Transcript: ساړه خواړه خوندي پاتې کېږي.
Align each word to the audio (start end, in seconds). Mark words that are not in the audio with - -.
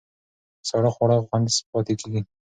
ساړه 0.67 0.89
خواړه 0.95 1.17
خوندي 1.27 1.53
پاتې 1.71 1.93
کېږي. 1.99 2.21